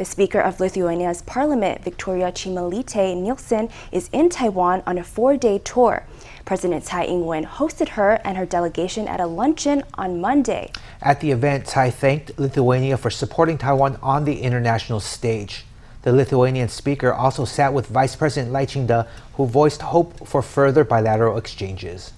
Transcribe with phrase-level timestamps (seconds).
[0.00, 5.58] The Speaker of Lithuania's parliament, Victoria Čmilytė Nielsen, is in Taiwan on a four day
[5.58, 6.06] tour.
[6.46, 10.72] President Tsai Ing wen hosted her and her delegation at a luncheon on Monday.
[11.02, 15.66] At the event, Tsai thanked Lithuania for supporting Taiwan on the international stage.
[16.00, 19.02] The Lithuanian speaker also sat with Vice President Lai Ching-te,
[19.34, 22.14] who voiced hope for further bilateral exchanges.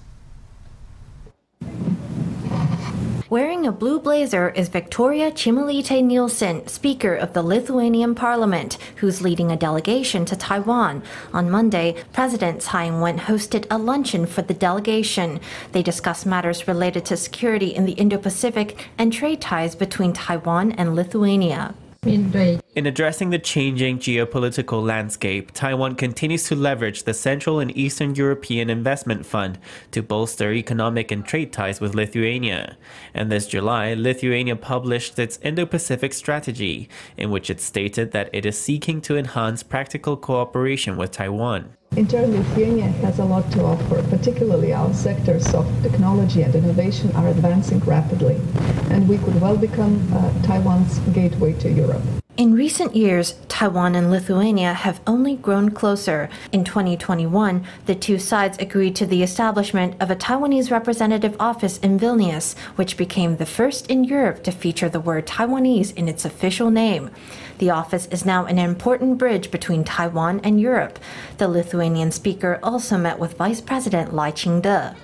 [3.33, 9.51] Wearing a blue blazer is Victoria Čmilytė Nielsen, Speaker of the Lithuanian Parliament, who's leading
[9.51, 11.01] a delegation to Taiwan.
[11.33, 15.39] On Monday, President Tsai Ing-wen hosted a luncheon for the delegation.
[15.71, 20.93] They discussed matters related to security in the Indo-Pacific and trade ties between Taiwan and
[20.93, 21.73] Lithuania.
[22.05, 28.69] In addressing the changing geopolitical landscape, Taiwan continues to leverage the Central and Eastern European
[28.69, 29.57] Investment Fund
[29.91, 32.75] to bolster economic and trade ties with Lithuania.
[33.13, 38.45] And this July, Lithuania published its Indo Pacific strategy, in which it stated that it
[38.45, 41.77] is seeking to enhance practical cooperation with Taiwan.
[41.95, 47.15] In turn, Lithuania has a lot to offer, particularly our sectors of technology and innovation
[47.15, 48.41] are advancing rapidly,
[48.89, 52.01] and we could well become uh, Taiwan's gateway to Europe.
[52.35, 56.29] In recent years, Taiwan and Lithuania have only grown closer.
[56.51, 61.99] In 2021, the two sides agreed to the establishment of a Taiwanese representative office in
[61.99, 66.71] Vilnius, which became the first in Europe to feature the word Taiwanese in its official
[66.71, 67.11] name.
[67.59, 70.97] The office is now an important bridge between Taiwan and Europe.
[71.37, 74.97] The Lithuanian speaker also met with Vice President Lai Ching-te.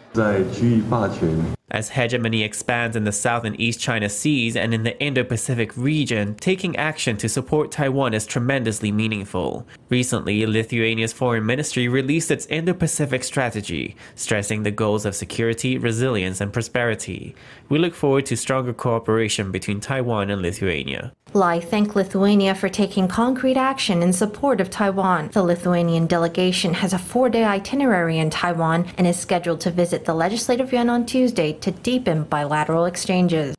[1.71, 5.77] As hegemony expands in the South and East China Seas and in the Indo Pacific
[5.77, 9.67] region, taking action to support Taiwan is tremendously meaningful.
[9.89, 16.41] Recently, Lithuania's foreign ministry released its Indo Pacific strategy, stressing the goals of security, resilience,
[16.41, 17.35] and prosperity.
[17.69, 21.13] We look forward to stronger cooperation between Taiwan and Lithuania.
[21.33, 25.30] Lai thanked Lithuania for taking concrete action in support of Taiwan.
[25.31, 30.05] The Lithuanian delegation has a four day itinerary in Taiwan and is scheduled to visit
[30.05, 33.55] the Legislative Yuan on Tuesday to deepen bilateral exchanges.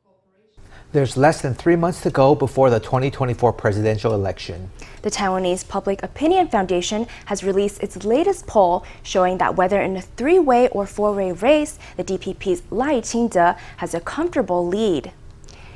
[0.93, 4.71] There's less than three months to go before the 2024 presidential election.
[5.03, 10.03] The Taiwanese Public Opinion Foundation has released its latest poll showing that whether in a
[10.03, 15.13] three way or four way race, the DPP's Lai Ching-te has a comfortable lead.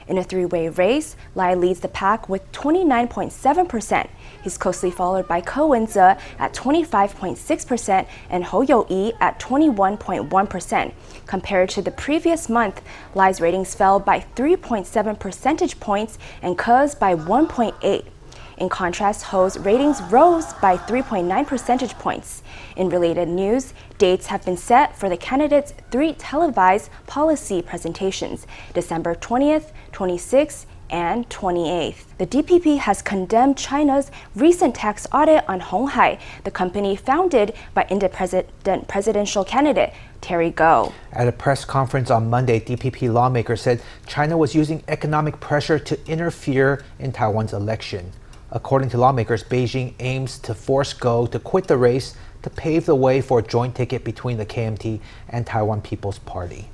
[0.06, 4.08] In a three way race, Lai leads the pack with 29.7%.
[4.42, 10.92] He's closely followed by Ko Wen-je at 25.6% and Hou Yu-ih at 21.1%.
[11.26, 12.82] Compared to the previous month,
[13.14, 18.04] Lai's ratings fell by 3.7 percentage points and Ke's by 1.8.
[18.56, 22.42] In contrast, Hou's ratings rose by 3.9 percentage points.
[22.76, 29.16] In related news, dates have been set for the candidates' three televised policy presentations December
[29.16, 32.04] 20th, 26th, and 28th.
[32.18, 37.86] The DPP has condemned China's recent tax audit on Hon Hai, the company founded by
[37.88, 40.92] independent presidential candidate Terry Gou.
[41.12, 45.98] At a press conference on Monday, DPP lawmakers said China was using economic pressure to
[46.06, 48.12] interfere in Taiwan's election.
[48.50, 52.94] According to lawmakers, Beijing aims to force Gou to quit the race to pave the
[52.94, 55.00] way for a joint ticket between the KMT
[55.30, 56.68] and Taiwan People's Party.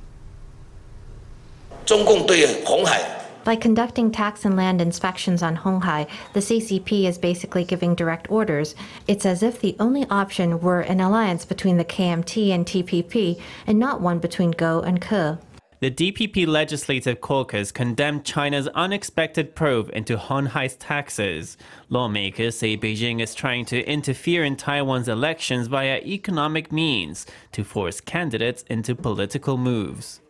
[3.43, 8.29] By conducting tax and land inspections on Hon Hai, the CCP is basically giving direct
[8.29, 8.75] orders.
[9.07, 13.79] It's as if the only option were an alliance between the KMT and TPP and
[13.79, 15.39] not one between Gou and Ke.
[15.79, 21.57] The DPP Legislative Caucus condemned China's unexpected probe into Hon Hai's taxes.
[21.89, 27.99] Lawmakers say Beijing is trying to interfere in Taiwan's elections via economic means to force
[27.99, 30.21] candidates into political moves.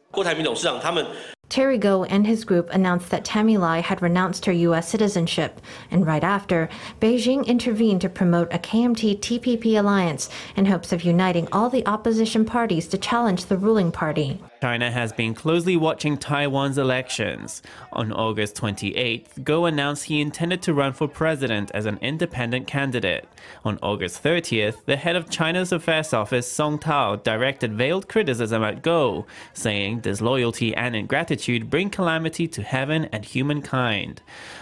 [1.52, 4.88] Terry Gou and his group announced that Tammy Lai had renounced her U.S.
[4.88, 5.60] citizenship,
[5.92, 6.70] and right after,
[7.02, 12.46] Beijing intervened to promote a KMT TPP alliance in hopes of uniting all the opposition
[12.46, 14.40] parties to challenge the ruling party.
[14.64, 17.64] China has been closely watching Taiwan's elections.
[17.94, 23.28] On August 28th, Gou announced he intended to run for president as an independent candidate.
[23.66, 28.84] On August 30th, the head of China's Affairs Office, Song Tao, directed veiled criticism at
[28.84, 34.22] Gou, saying disloyalty and ingratitude bring calamity to heaven and humankind.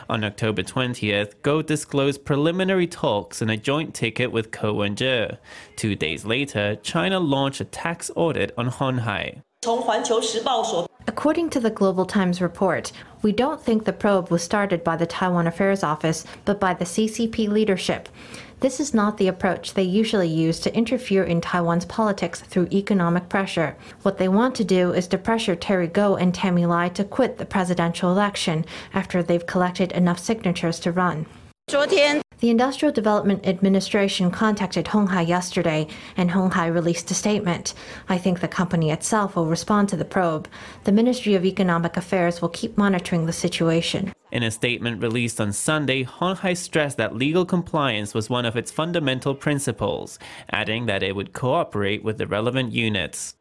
[0.09, 5.37] On October 20th, Gou disclosed preliminary talks in a joint ticket with Ko Wen-je.
[5.75, 9.43] Two days later, China launched a tax audit on Hon Hai.
[11.05, 15.05] According to the Global Times report, we don't think the probe was started by the
[15.05, 18.07] Taiwan Affairs Office, but by the CCP leadership.
[18.61, 23.27] This is not the approach they usually use to interfere in Taiwan's politics through economic
[23.27, 23.75] pressure.
[24.01, 27.37] What they want to do is to pressure Terry Gou and Tammy Lai to quit
[27.37, 28.63] the presidential election
[28.93, 31.25] after they've collected enough signatures to run.
[31.71, 35.85] The Industrial Development Administration contacted Hon Hai yesterday,
[36.17, 37.75] and Hon Hai released a statement.
[38.07, 40.47] I think the company itself will respond to the probe.
[40.85, 44.13] The Ministry of Economic Affairs will keep monitoring the situation.
[44.31, 48.55] In a statement released on Sunday, Hon Hai stressed that legal compliance was one of
[48.55, 50.17] its fundamental principles,
[50.49, 53.35] adding that it would cooperate with the relevant units.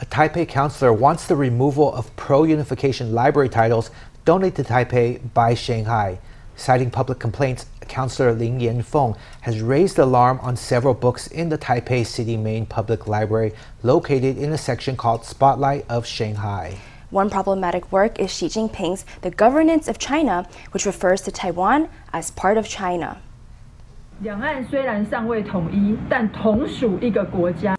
[0.00, 3.92] A Taipei councillor wants the removal of pro unification library titles
[4.24, 6.18] donated to Taipei by Shanghai.
[6.62, 12.06] Citing public complaints, Councillor Lin Yanfeng has raised alarm on several books in the Taipei
[12.06, 16.78] City Main Public Library, located in a section called Spotlight of Shanghai.
[17.10, 22.30] One problematic work is Xi Jinping's The Governance of China, which refers to Taiwan as
[22.30, 23.20] part of China.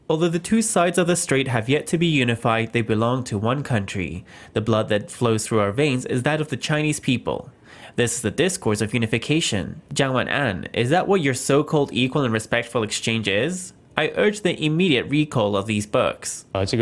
[0.10, 3.38] Although the two sides of the strait have yet to be unified, they belong to
[3.38, 4.26] one country.
[4.52, 7.50] The blood that flows through our veins is that of the Chinese people.
[7.96, 9.82] This is the discourse of unification.
[9.94, 13.74] Jiang Wan'an, is that what your so-called equal and respectful exchange is?
[13.96, 16.46] I urge the immediate recall of these books.
[16.56, 16.78] Uh, the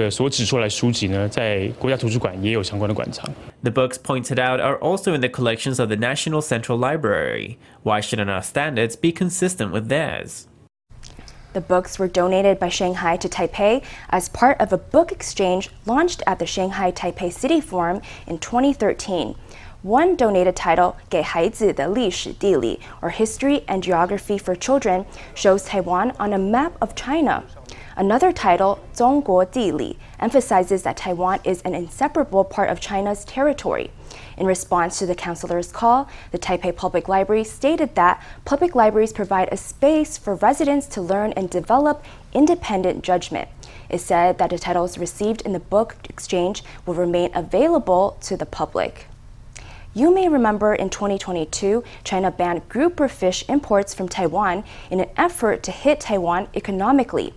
[3.73, 7.59] books pointed out are also in the collections of the National Central Library.
[7.83, 10.47] Why shouldn't our standards be consistent with theirs?
[11.51, 16.23] The books were donated by Shanghai to Taipei as part of a book exchange launched
[16.25, 19.35] at the Shanghai Taipei City Forum in 2013.
[19.82, 25.04] One donated title, 给孩子的历史地理 or History and Geography for Children,
[25.34, 27.44] shows Taiwan on a map of China.
[27.94, 33.90] Another title, 中国地理, emphasizes that Taiwan is an inseparable part of China's territory.
[34.36, 39.48] In response to the councillor's call, the Taipei Public Library stated that public libraries provide
[39.50, 42.04] a space for residents to learn and develop
[42.34, 43.48] independent judgment.
[43.88, 48.46] It said that the titles received in the book exchange will remain available to the
[48.46, 49.06] public.
[49.93, 55.63] You may remember in 2022, China banned grouper fish imports from Taiwan in an effort
[55.63, 57.33] to hit Taiwan economically.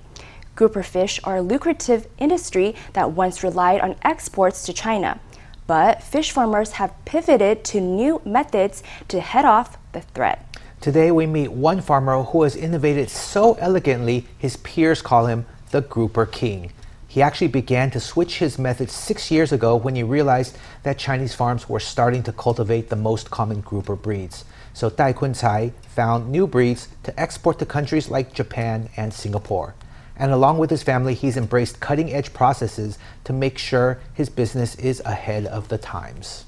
[0.54, 5.18] Grouper fish are a lucrative industry that once relied on exports to China.
[5.66, 10.56] But fish farmers have pivoted to new methods to head off the threat.
[10.80, 15.80] Today, we meet one farmer who has innovated so elegantly, his peers call him the
[15.80, 16.70] Grouper King.
[17.14, 21.32] He actually began to switch his methods six years ago when he realized that Chinese
[21.32, 24.44] farms were starting to cultivate the most common grouper breeds.
[24.72, 29.76] So Dai Kun Cai found new breeds to export to countries like Japan and Singapore.
[30.16, 34.74] And along with his family, he's embraced cutting edge processes to make sure his business
[34.74, 36.46] is ahead of the times.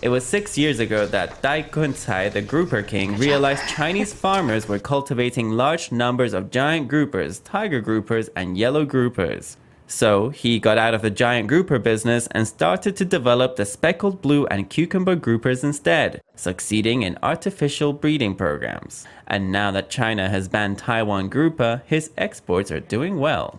[0.00, 4.78] It was six years ago that Dai Kuncai, the grouper king, realized Chinese farmers were
[4.78, 9.56] cultivating large numbers of giant groupers, tiger groupers, and yellow groupers.
[9.88, 14.22] So he got out of the giant grouper business and started to develop the speckled
[14.22, 19.04] blue and cucumber groupers instead, succeeding in artificial breeding programs.
[19.26, 23.58] And now that China has banned Taiwan grouper, his exports are doing well.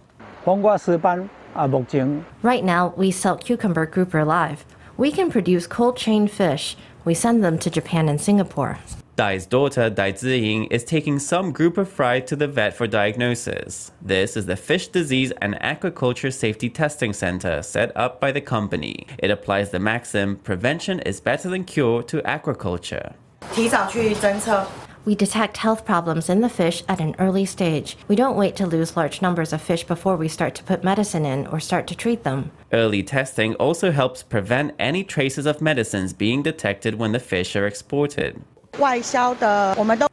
[2.43, 4.63] Right now, we sell cucumber grouper live.
[4.99, 6.75] We can produce cold chain fish.
[7.05, 8.79] We send them to Japan and Singapore.
[9.15, 13.93] Dai's daughter, Dai Ziying, is taking some grouper fry to the vet for diagnosis.
[14.01, 19.07] This is the Fish Disease and Aquaculture Safety Testing Center set up by the company.
[19.19, 23.13] It applies the maxim prevention is better than cure to aquaculture.
[25.05, 27.97] We detect health problems in the fish at an early stage.
[28.07, 31.25] We don't wait to lose large numbers of fish before we start to put medicine
[31.25, 32.51] in or start to treat them.
[32.71, 37.65] Early testing also helps prevent any traces of medicines being detected when the fish are
[37.65, 38.41] exported.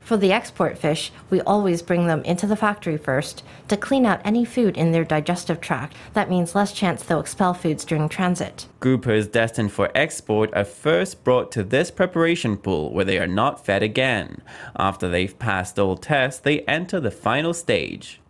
[0.00, 4.20] For the export fish, we always bring them into the factory first to clean out
[4.24, 5.94] any food in their digestive tract.
[6.14, 8.66] That means less chance they'll expel foods during transit.
[8.80, 13.64] Groupers destined for export are first brought to this preparation pool where they are not
[13.64, 14.42] fed again.
[14.74, 18.20] After they've passed all tests, they enter the final stage.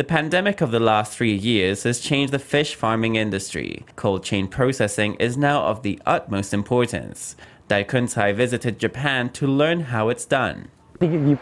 [0.00, 3.84] The pandemic of the last three years has changed the fish farming industry.
[3.96, 7.36] Cold chain processing is now of the utmost importance.
[7.68, 10.68] Dai Kuncai visited Japan to learn how it's done.
[11.02, 11.36] In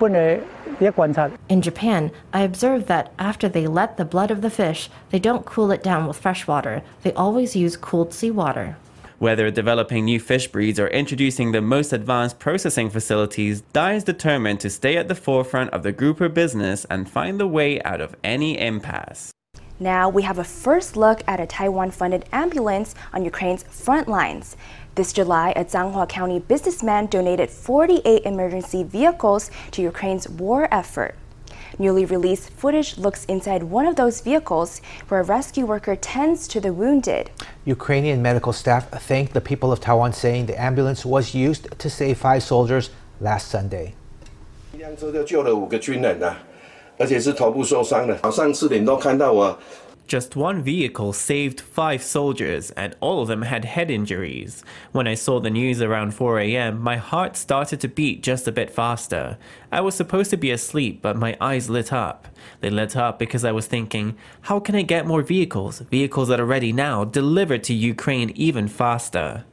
[1.62, 5.70] Japan, I observed that after they let the blood of the fish, they don't cool
[5.70, 6.82] it down with fresh water.
[7.02, 8.76] They always use cooled seawater.
[9.18, 14.60] Whether developing new fish breeds or introducing the most advanced processing facilities, Dai is determined
[14.60, 18.14] to stay at the forefront of the grouper business and find the way out of
[18.22, 19.32] any impasse.
[19.80, 24.56] Now we have a first look at a Taiwan funded ambulance on Ukraine's front lines.
[24.94, 31.16] This July, a Changhua County businessman donated 48 emergency vehicles to Ukraine's war effort.
[31.77, 36.59] Newly released footage looks inside one of those vehicles where a rescue worker tends to
[36.59, 37.27] the wounded.
[37.65, 42.17] Ukrainian medical staff thanked the people of Taiwan, saying the ambulance was used to save
[42.17, 42.89] five soldiers
[43.19, 43.93] last Sunday.
[44.73, 46.37] 一辆车就救了五个军人啊，
[46.97, 48.17] 而且是头部受伤的。
[48.23, 49.57] 早上四点多看到我
[50.08, 54.64] Just one vehicle saved five soldiers, and all of them had head injuries.
[54.90, 58.52] When I saw the news around 4 a.m., my heart started to beat just a
[58.52, 59.36] bit faster.
[59.70, 62.26] I was supposed to be asleep, but my eyes lit up.
[62.60, 66.40] They lit up because I was thinking, how can I get more vehicles, vehicles that
[66.40, 69.44] are ready now, delivered to Ukraine even faster?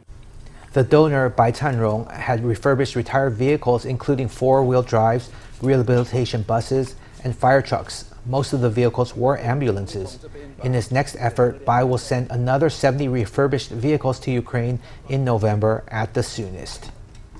[0.72, 5.30] The donor, Bai Chanrong, had refurbished retired vehicles, including four wheel drives,
[5.62, 6.96] rehabilitation buses,
[7.26, 8.15] and fire trucks.
[8.26, 10.20] Most of the vehicles were ambulances.
[10.64, 15.84] In his next effort, Bai will send another 70 refurbished vehicles to Ukraine in November
[15.90, 16.92] at the soonest.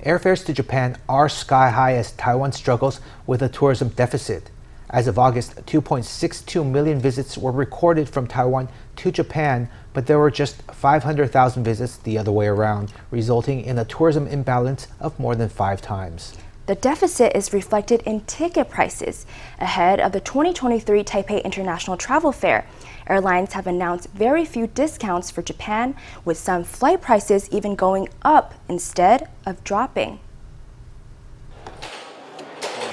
[0.04, 4.50] Airfares to Japan are sky high as Taiwan struggles with a tourism deficit.
[4.88, 10.30] As of August, 2.62 million visits were recorded from Taiwan to Japan, but there were
[10.30, 15.48] just 500,000 visits the other way around, resulting in a tourism imbalance of more than
[15.48, 16.34] five times.
[16.66, 19.24] The deficit is reflected in ticket prices.
[19.60, 22.66] Ahead of the 2023 Taipei International Travel Fair,
[23.06, 25.94] airlines have announced very few discounts for Japan,
[26.24, 30.18] with some flight prices even going up instead of dropping.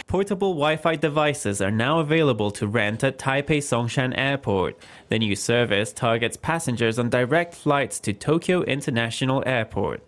[0.07, 4.77] Portable Wi Fi devices are now available to rent at Taipei Songshan Airport.
[5.09, 10.03] The new service targets passengers on direct flights to Tokyo International Airport.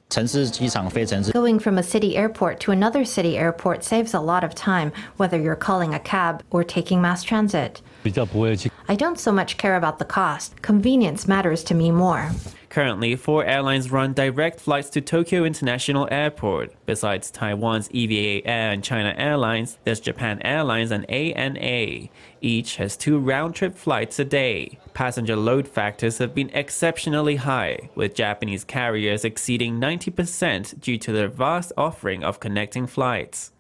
[1.32, 5.42] Going from a city airport to another city airport saves a lot of time, whether
[5.42, 7.82] you're calling a cab or taking mass transit.
[8.88, 10.62] I don't so much care about the cost.
[10.62, 12.30] Convenience matters to me more.
[12.70, 16.74] Currently, four airlines run direct flights to Tokyo International Airport.
[16.86, 22.10] Besides Taiwan's EVA Air and China Airlines, there's Japan Airlines and ANA.
[22.42, 24.78] Each has two round trip flights a day.
[24.94, 31.28] Passenger load factors have been exceptionally high, with Japanese carriers exceeding 90% due to their
[31.28, 33.52] vast offering of connecting flights.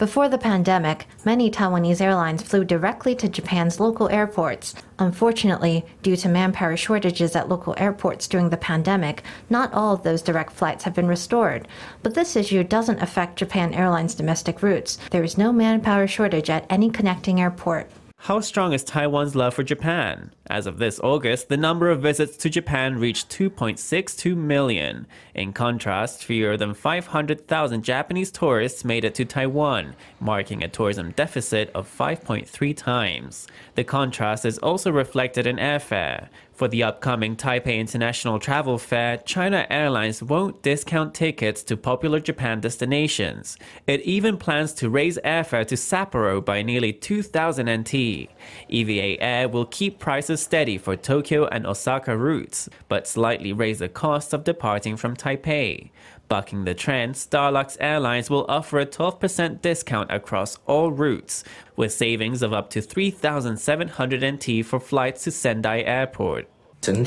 [0.00, 4.74] Before the pandemic, many Taiwanese airlines flew directly to Japan's local airports.
[4.98, 10.22] Unfortunately, due to manpower shortages at local airports during the pandemic, not all of those
[10.22, 11.68] direct flights have been restored.
[12.02, 14.96] But this issue doesn't affect Japan Airlines' domestic routes.
[15.10, 17.90] There is no manpower shortage at any connecting airport.
[18.24, 20.34] How strong is Taiwan's love for Japan?
[20.50, 25.06] As of this August, the number of visits to Japan reached 2.62 million.
[25.34, 31.70] In contrast, fewer than 500,000 Japanese tourists made it to Taiwan, marking a tourism deficit
[31.74, 33.46] of 5.3 times.
[33.74, 36.28] The contrast is also reflected in airfare.
[36.60, 42.60] For the upcoming Taipei International Travel Fair, China Airlines won't discount tickets to popular Japan
[42.60, 43.56] destinations.
[43.86, 48.28] It even plans to raise airfare to Sapporo by nearly 2,000 NT.
[48.68, 53.88] EVA Air will keep prices steady for Tokyo and Osaka routes, but slightly raise the
[53.88, 55.88] cost of departing from Taipei.
[56.30, 61.42] Bucking the trend, Starlux Airlines will offer a 12% discount across all routes,
[61.74, 66.48] with savings of up to 3,700 NT for flights to Sendai Airport.
[66.86, 67.04] In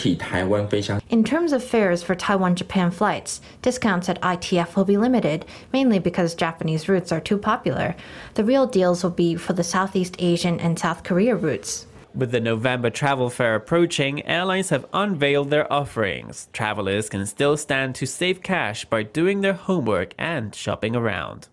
[1.24, 6.36] terms of fares for Taiwan Japan flights, discounts at ITF will be limited, mainly because
[6.36, 7.96] Japanese routes are too popular.
[8.34, 11.86] The real deals will be for the Southeast Asian and South Korea routes.
[12.16, 16.48] With the November travel fair approaching, airlines have unveiled their offerings.
[16.54, 21.48] Travelers can still stand to save cash by doing their homework and shopping around.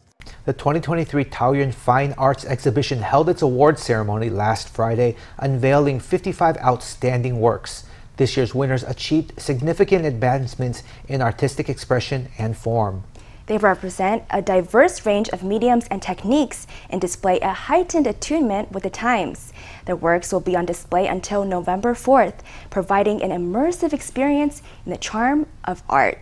[0.44, 7.40] The 2023 Taoyuan Fine Arts Exhibition held its award ceremony last Friday, unveiling 55 outstanding
[7.40, 7.84] works.
[8.18, 13.04] This year's winners achieved significant advancements in artistic expression and form.
[13.50, 18.84] They represent a diverse range of mediums and techniques and display a heightened attunement with
[18.84, 19.52] the times.
[19.86, 24.98] Their works will be on display until November 4th, providing an immersive experience in the
[24.98, 26.20] charm of art.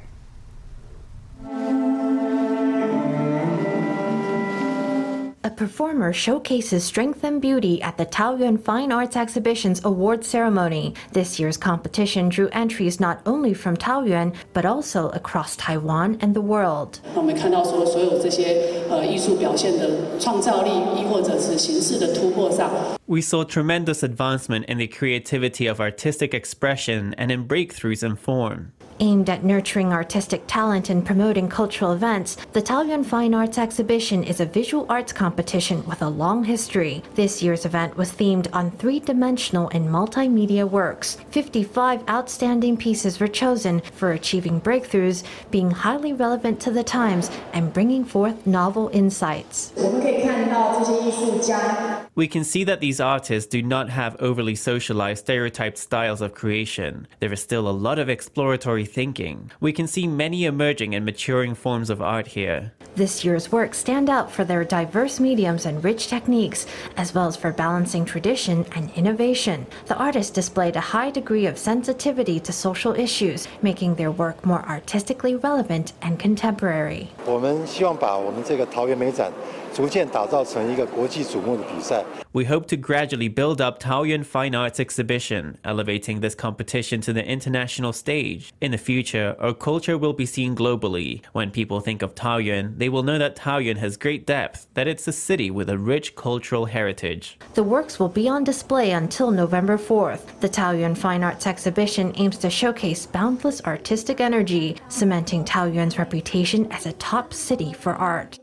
[5.47, 10.93] A performer showcases strength and beauty at the Taoyuan Fine Arts Exhibition's award ceremony.
[11.11, 16.41] This year's competition drew entries not only from Taoyuan, but also across Taiwan and the
[16.41, 16.99] world.
[17.13, 22.69] 我们看到说，所有这些呃艺术表现的创造力，亦或者是形式的突破上，
[23.05, 28.71] We saw tremendous advancement in the creativity of artistic expression and in breakthroughs in form.
[29.00, 34.40] Aimed at nurturing artistic talent and promoting cultural events, the Taoyuan Fine Arts Exhibition is
[34.40, 37.04] a visual arts competition with a long history.
[37.14, 41.16] This year's event was themed on three dimensional and multimedia works.
[41.30, 47.72] 55 outstanding pieces were chosen for achieving breakthroughs, being highly relevant to the times, and
[47.72, 49.72] bringing forth novel insights.
[52.17, 57.07] We can see that these artists do not have overly socialized stereotyped styles of creation.
[57.19, 59.51] There is still a lot of exploratory thinking.
[59.59, 62.71] We can see many emerging and maturing forms of art here.
[62.95, 66.67] This year's works stand out for their diverse mediums and rich techniques,
[66.97, 69.65] as well as for balancing tradition and innovation.
[69.87, 74.63] The artists displayed a high degree of sensitivity to social issues, making their work more
[74.69, 77.07] artistically relevant and contemporary.
[77.25, 79.31] 我们希望把我们这个桃园美展
[79.77, 82.03] 逐渐打造成一个国际瞩目的比赛。
[82.33, 87.23] We hope to gradually build up Taoyuan Fine Arts Exhibition, elevating this competition to the
[87.23, 88.51] international stage.
[88.59, 91.21] In the future, our culture will be seen globally.
[91.33, 95.07] When people think of Taoyuan, they will know that Taoyuan has great depth, that it's
[95.07, 97.37] a city with a rich cultural heritage.
[97.53, 100.39] The works will be on display until November 4th.
[100.39, 106.87] The Taoyuan Fine Arts Exhibition aims to showcase boundless artistic energy, cementing Taoyuan's reputation as
[106.87, 108.39] a top city for art.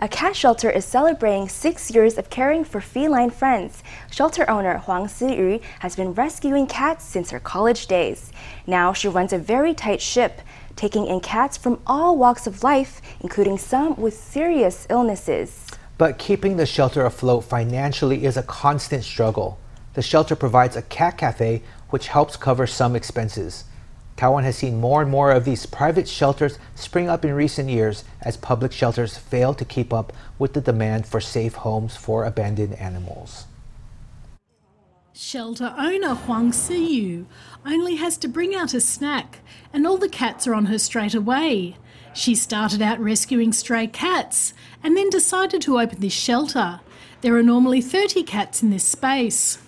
[0.00, 3.84] A cat shelter is celebrating six years of caring for feline friends.
[4.10, 8.32] Shelter owner Huang Siyu has been rescuing cats since her college days.
[8.66, 10.40] Now she runs a very tight ship,
[10.74, 15.68] taking in cats from all walks of life, including some with serious illnesses.
[15.96, 19.60] But keeping the shelter afloat financially is a constant struggle.
[19.92, 23.62] The shelter provides a cat cafe, which helps cover some expenses.
[24.16, 28.04] Taiwan has seen more and more of these private shelters spring up in recent years
[28.20, 32.74] as public shelters fail to keep up with the demand for safe homes for abandoned
[32.74, 33.46] animals.
[35.12, 37.26] Shelter owner Huang Siyu
[37.64, 39.40] only has to bring out a snack,
[39.72, 41.76] and all the cats are on her straight away.
[42.12, 46.80] She started out rescuing stray cats and then decided to open this shelter.
[47.20, 49.58] There are normally 30 cats in this space.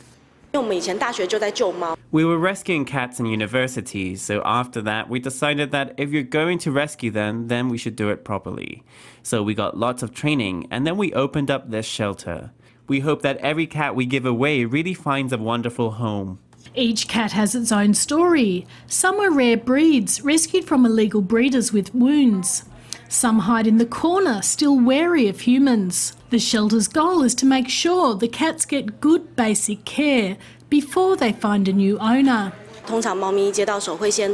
[2.12, 6.58] We were rescuing cats in universities, so after that, we decided that if you're going
[6.60, 8.82] to rescue them, then we should do it properly.
[9.22, 12.52] So we got lots of training, and then we opened up this shelter.
[12.88, 16.38] We hope that every cat we give away really finds a wonderful home.
[16.74, 18.66] Each cat has its own story.
[18.86, 22.64] Some are rare breeds, rescued from illegal breeders with wounds.
[23.08, 26.16] Some hide in the corner, still wary of humans.
[26.30, 30.36] The shelter's goal is to make sure the cats get good basic care
[30.68, 32.52] before they find a new owner.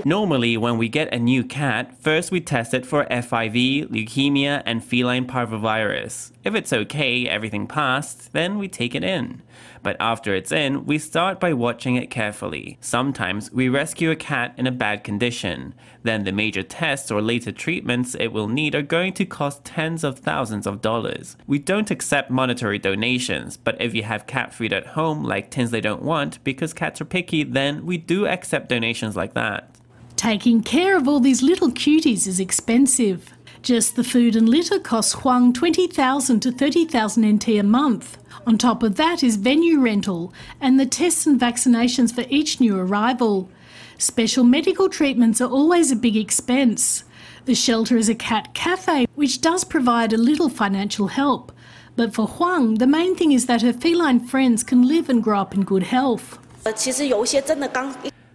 [0.05, 4.85] Normally, when we get a new cat, first we test it for FIV, leukemia, and
[4.85, 6.33] feline parvovirus.
[6.45, 9.43] If it's okay, everything passed, then we take it in.
[9.83, 12.79] But after it's in, we start by watching it carefully.
[12.81, 15.75] Sometimes we rescue a cat in a bad condition.
[16.05, 20.05] Then the major tests or later treatments it will need are going to cost tens
[20.05, 21.37] of thousands of dollars.
[21.47, 25.71] We don't accept monetary donations, but if you have cat food at home, like tins
[25.71, 29.69] they don't want, because cats are picky, then we do accept donations like that.
[30.17, 33.32] Taking care of all these little cuties is expensive.
[33.62, 38.18] Just the food and litter costs Huang 20,000 to 30,000 NT a month.
[38.46, 42.78] On top of that is venue rental and the tests and vaccinations for each new
[42.78, 43.50] arrival.
[43.98, 47.04] Special medical treatments are always a big expense.
[47.46, 51.52] The shelter is a cat cafe, which does provide a little financial help.
[51.96, 55.40] But for Huang, the main thing is that her feline friends can live and grow
[55.40, 56.38] up in good health.
[56.64, 57.92] 呃，其实有一些真的刚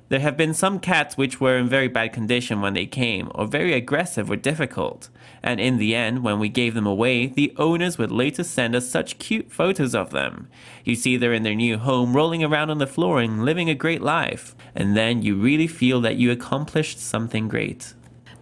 [0.10, 3.46] there have been some cats which were in very bad condition when they came, or
[3.46, 5.10] very aggressive or difficult.
[5.44, 8.90] And in the end, when we gave them away, the owners would later send us
[8.90, 10.48] such cute photos of them.
[10.86, 13.76] You see they're in their new home, rolling around on the floor and living a
[13.76, 14.56] great life.
[14.74, 17.94] And then you really feel that you accomplished something great.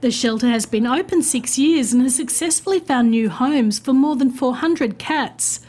[0.02, 4.16] The shelter has been open six years and has successfully found new homes for more
[4.16, 5.62] than 400 cats.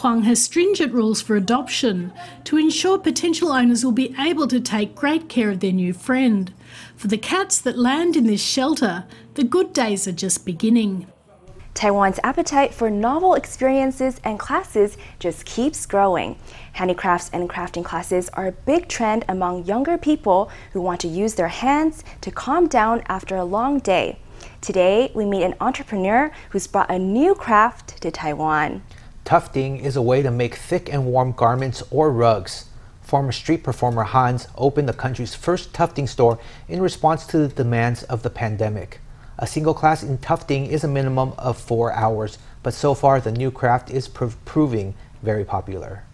[0.00, 2.10] Huang has stringent rules for adoption
[2.44, 6.54] to ensure potential owners will be able to take great care of their new friend.
[6.96, 11.06] For the cats that land in this shelter, the good days are just beginning.
[11.74, 16.38] Taiwan's appetite for novel experiences and classes just keeps growing.
[16.72, 21.34] Handicrafts and crafting classes are a big trend among younger people who want to use
[21.34, 24.18] their hands to calm down after a long day.
[24.62, 28.82] Today, we meet an entrepreneur who's brought a new craft to Taiwan.
[29.24, 32.66] Tufting is a way to make thick and warm garments or rugs.
[33.02, 38.02] Former street performer Hans opened the country's first tufting store in response to the demands
[38.04, 39.00] of the pandemic.
[39.38, 43.32] A single class in tufting is a minimum of four hours, but so far the
[43.32, 46.04] new craft is prov- proving very popular.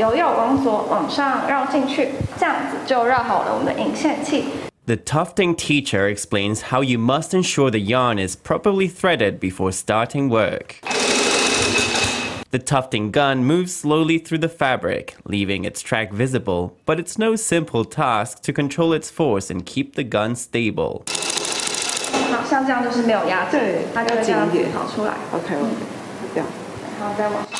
[0.00, 4.44] 由右往左往上绕进去，这样子就绕好了我们的引线器。
[4.86, 10.28] The tufting teacher explains how you must ensure the yarn is properly threaded before starting
[10.28, 10.76] work.
[12.50, 17.34] The tufting gun moves slowly through the fabric, leaving its track visible, but it's no
[17.34, 21.02] simple task to control its force and keep the gun stable.
[22.30, 23.60] 好像这样就是没有压紧，
[23.92, 25.14] 它就会这样子跑出来。
[25.32, 25.56] OK，
[26.32, 26.46] 这样。
[26.98, 27.50] 然后再往上，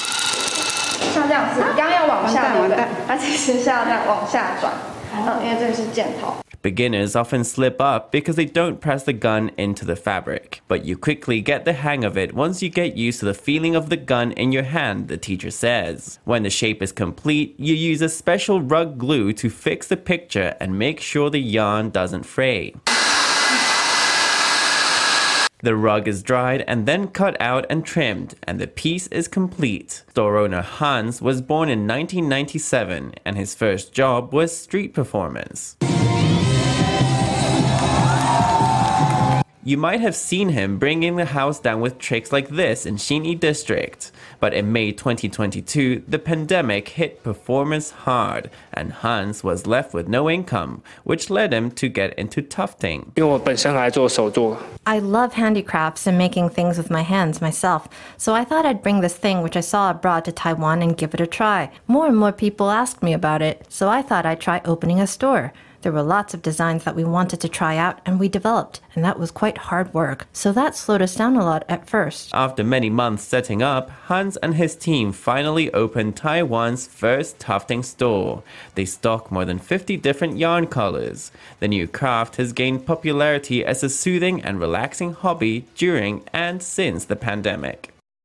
[1.12, 2.84] 像这样子，刚刚要往下，对不对？
[3.06, 4.72] 它其实是要这样往下转，
[5.14, 6.34] 嗯，因为这个是箭头。
[6.62, 10.96] Beginners often slip up because they don't press the gun into the fabric, but you
[10.96, 13.96] quickly get the hang of it once you get used to the feeling of the
[13.96, 16.18] gun in your hand, the teacher says.
[16.24, 20.56] When the shape is complete, you use a special rug glue to fix the picture
[20.58, 22.74] and make sure the yarn doesn't fray.
[25.63, 30.03] The rug is dried and then cut out and trimmed, and the piece is complete.
[30.09, 35.77] Store owner Hans was born in 1997, and his first job was street performance.
[39.63, 43.39] You might have seen him bringing the house down with tricks like this in Xinyi
[43.39, 44.11] District.
[44.39, 50.31] But in May 2022, the pandemic hit performance hard, and Hans was left with no
[50.31, 53.11] income, which led him to get into tufting.
[54.87, 59.01] I love handicrafts and making things with my hands myself, so I thought I'd bring
[59.01, 61.69] this thing which I saw abroad to Taiwan and give it a try.
[61.85, 65.05] More and more people asked me about it, so I thought I'd try opening a
[65.05, 65.53] store.
[65.81, 69.03] There were lots of designs that we wanted to try out and we developed, and
[69.03, 72.29] that was quite hard work, so that slowed us down a lot at first.
[72.33, 78.43] After many months setting up, Hans and his team finally opened Taiwan's first tufting store.
[78.75, 81.31] They stock more than 50 different yarn colors.
[81.59, 87.05] The new craft has gained popularity as a soothing and relaxing hobby during and since
[87.05, 87.90] the pandemic.